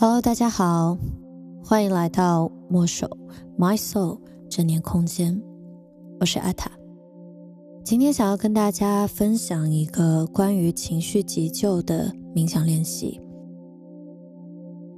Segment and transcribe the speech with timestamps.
[0.00, 0.96] Hello，大家好，
[1.60, 3.10] 欢迎来到墨守
[3.58, 5.42] My Soul 正念空间，
[6.20, 6.70] 我是阿塔。
[7.82, 13.20] 今天想要跟大家分享一个关于情绪急救的冥想练习。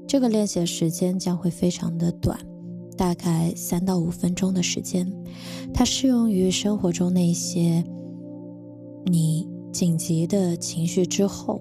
[0.07, 2.39] 这个练习的时间将会非常的短，
[2.95, 5.11] 大概三到五分钟的时间。
[5.73, 7.83] 它适用于生活中那些
[9.07, 11.59] 你紧急的情绪之后。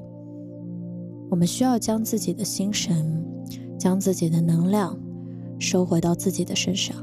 [1.32, 3.24] 我们需要将自己的心神，
[3.80, 4.96] 将自己的能量
[5.58, 6.96] 收回到自己的身上。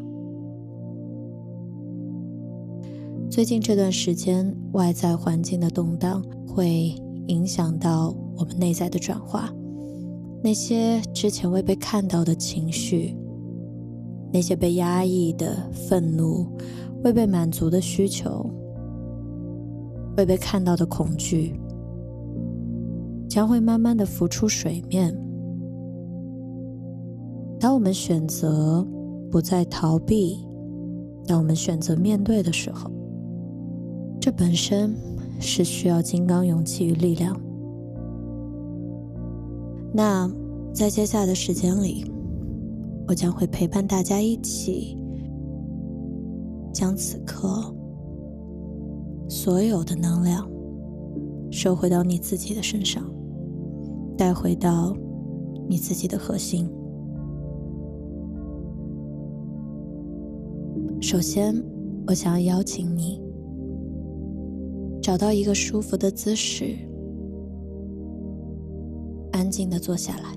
[3.28, 6.94] 最近这段时间，外在环境的动荡会
[7.26, 9.52] 影响到我们内在的转化。
[10.42, 13.16] 那些之前未被看到的情绪，
[14.32, 16.46] 那些被压抑的愤怒，
[17.02, 18.48] 未被满足的需求，
[20.16, 21.58] 未被看到的恐惧。
[23.28, 25.14] 将会慢慢的浮出水面。
[27.58, 28.86] 当我们选择
[29.30, 30.46] 不再逃避，
[31.26, 32.90] 当我们选择面对的时候，
[34.20, 34.94] 这本身
[35.40, 37.38] 是需要金刚勇气与力量。
[39.92, 40.30] 那
[40.72, 42.10] 在接下来的时间里，
[43.08, 44.96] 我将会陪伴大家一起，
[46.72, 47.74] 将此刻
[49.28, 50.46] 所有的能量
[51.50, 53.02] 收回到你自己的身上。
[54.18, 54.96] 带回到
[55.68, 56.66] 你自己的核心。
[61.08, 61.54] 首先，
[62.08, 63.22] 我想要邀请你
[65.00, 66.74] 找到一个舒服的姿势，
[69.30, 70.34] 安静的坐下来。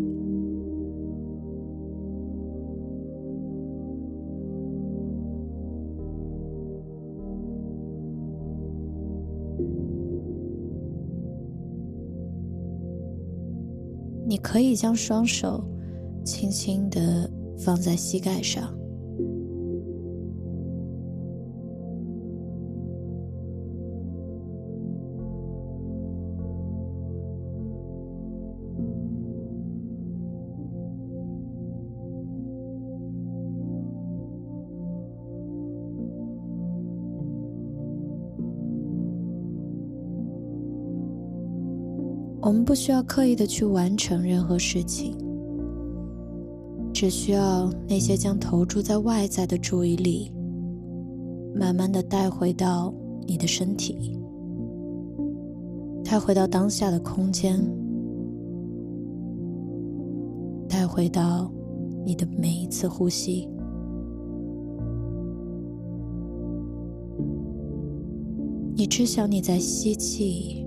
[14.28, 15.64] 你可以将双手
[16.23, 18.72] 轻轻的放在膝盖上，
[42.49, 45.15] 我们不需要刻意的去完成任何事情，
[46.91, 50.31] 只需要那些将投注在外在的注意力，
[51.53, 52.91] 慢慢的带回到
[53.27, 54.17] 你的身体，
[56.03, 57.63] 带回到当下的空间，
[60.67, 61.51] 带回到
[62.03, 63.47] 你的每一次呼吸。
[68.75, 70.66] 你知晓你在吸气。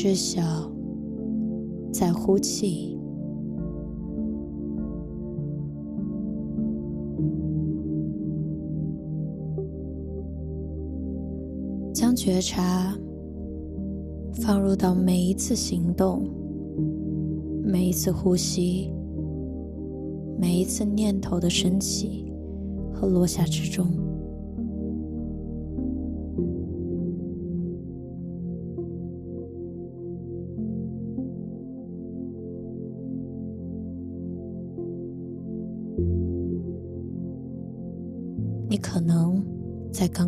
[0.00, 0.40] 知晓，
[1.92, 2.96] 在呼气，
[11.92, 12.96] 将觉察
[14.34, 16.22] 放入到每一次行动、
[17.64, 18.92] 每一次呼吸、
[20.38, 22.32] 每一次念头的升起
[22.94, 24.07] 和落下之中。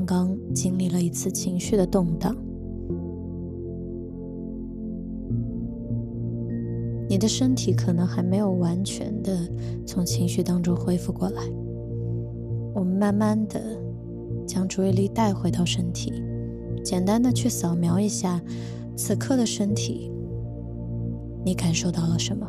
[0.00, 2.34] 刚刚经历了一次情绪的动荡，
[7.06, 9.36] 你的身体可能还没有完全的
[9.86, 11.42] 从情绪当中恢复过来。
[12.74, 13.60] 我们慢慢的
[14.46, 16.12] 将注意力带回到身体，
[16.82, 18.40] 简单的去扫描一下
[18.96, 20.10] 此刻的身体，
[21.44, 22.46] 你感受到了什么？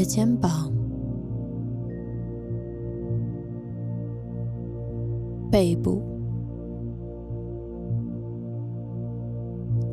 [0.00, 0.72] 的肩膀、
[5.50, 6.00] 背部、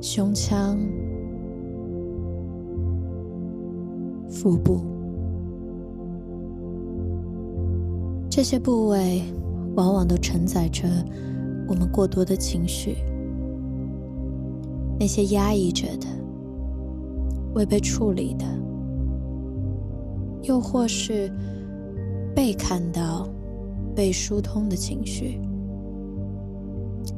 [0.01, 0.79] 胸腔、
[4.29, 4.79] 腹部，
[8.29, 9.21] 这些部位
[9.75, 10.87] 往往都承载着
[11.67, 12.95] 我们过多的情绪，
[14.97, 16.07] 那些压抑着的、
[17.55, 18.45] 未被处理的。
[20.47, 21.29] 又或是
[22.33, 23.27] 被看到、
[23.93, 25.41] 被疏通的情绪，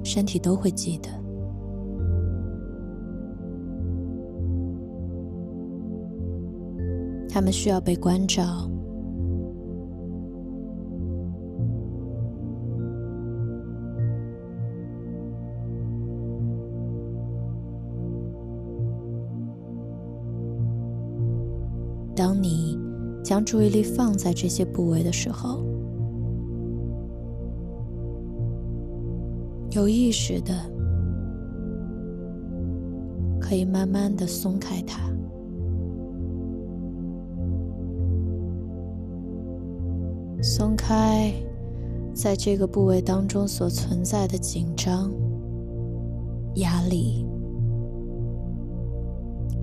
[0.03, 1.09] 身体都会记得。
[7.29, 8.67] 他们需要被关照。
[22.15, 22.77] 当你
[23.23, 25.63] 将注意力放在这些部位的时候，
[29.71, 30.53] 有意识的
[33.39, 34.99] 可以慢慢的松开它，
[40.41, 41.31] 松开
[42.13, 45.11] 在这个部位当中所存在的紧张、
[46.55, 47.27] 压力，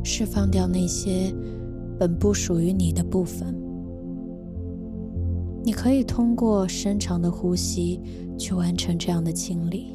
[0.04, 1.34] 释放掉那些。
[1.98, 3.54] 本不属于你的部分，
[5.62, 8.00] 你可以通过深长的呼吸
[8.38, 9.94] 去完成这样的清理。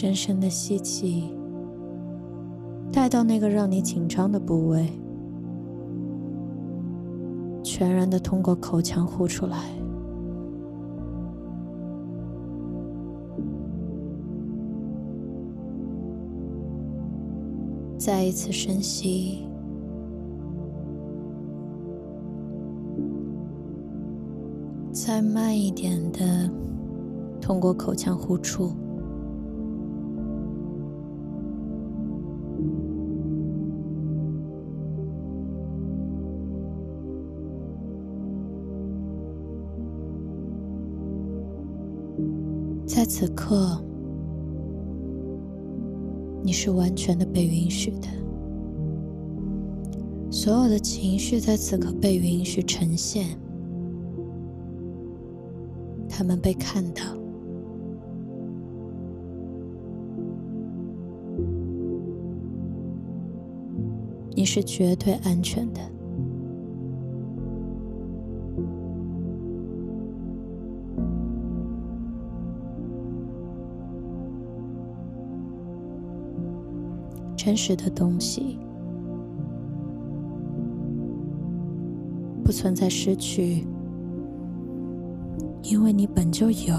[0.00, 1.24] 深深的吸气，
[2.92, 4.88] 带到那个让你紧张的部位，
[7.64, 9.58] 全然的通过口腔呼出来。
[17.98, 19.48] 再一次深吸，
[24.92, 26.48] 再慢一点的
[27.40, 28.70] 通过口腔呼出。
[43.20, 43.82] 此刻，
[46.40, 48.06] 你是完全的被允许的。
[50.30, 53.36] 所有的情绪在此刻被允许呈现，
[56.08, 57.02] 他们被看到。
[64.30, 65.80] 你是绝对安全的。
[77.48, 78.58] 真实的东西
[82.44, 83.66] 不存在失去，
[85.62, 86.74] 因为你本就有，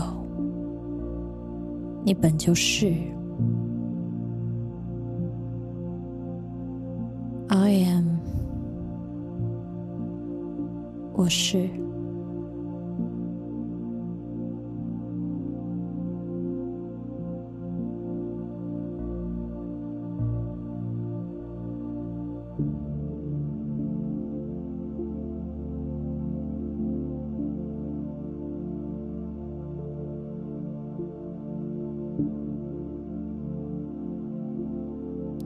[2.06, 2.94] 你本就是。
[7.48, 8.20] I am，
[11.16, 11.68] 我是。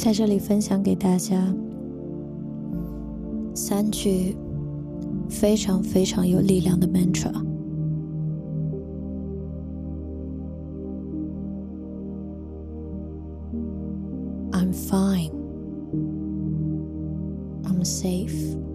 [0.03, 1.41] 在这里分享给大家
[3.55, 4.35] 三句
[5.29, 7.31] 非常非常有力量的 mantra。
[14.51, 15.31] I'm fine.
[17.63, 18.72] I'm safe.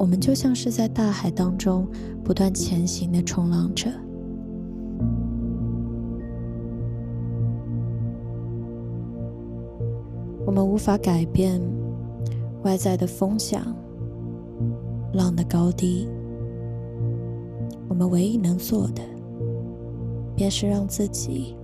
[0.00, 1.86] 我们就像是在大海当中
[2.24, 3.90] 不断前行的冲浪者，
[10.46, 11.60] 我们无法改变
[12.62, 13.62] 外在的风向、
[15.12, 16.08] 浪的高低，
[17.86, 19.02] 我们唯一能做的，
[20.34, 21.54] 便是让自己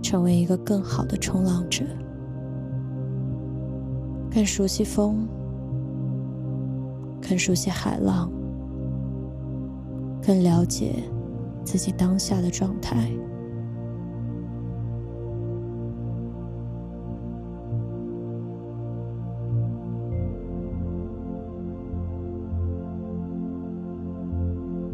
[0.00, 1.84] 成为一个更好的冲浪者，
[4.30, 5.28] 更熟悉风。
[7.26, 8.30] 更熟悉海浪，
[10.20, 10.96] 更了解
[11.64, 13.10] 自己当下的状态。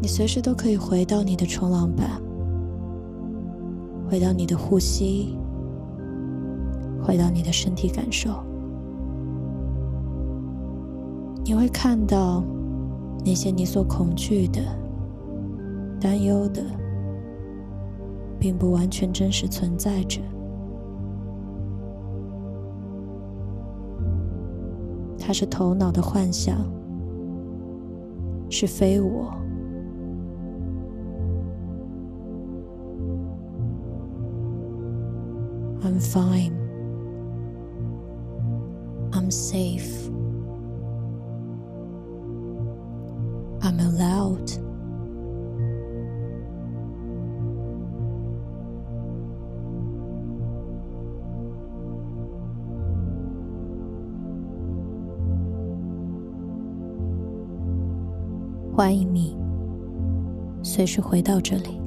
[0.01, 2.09] 你随时都可以回到你的冲浪板，
[4.09, 5.37] 回到你的呼吸，
[7.03, 8.48] 回到你的身体感受。
[11.49, 12.43] 你会看到
[13.25, 14.61] 那些你所恐惧的、
[15.99, 16.61] 担忧的，
[18.39, 20.21] 并不完全真实存在着。
[25.17, 26.55] 它是头脑的幻想，
[28.47, 29.33] 是非我。
[35.81, 36.53] I'm fine.
[39.13, 40.11] I'm safe.
[43.69, 44.49] I'm allowed.
[58.75, 59.37] 欢迎你，
[60.63, 61.79] 随时回到这里。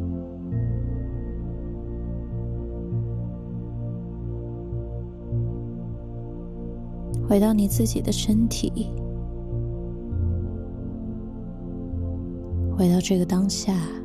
[7.29, 8.93] 回到你自己的身体，
[12.83, 14.02] 回到这个当下。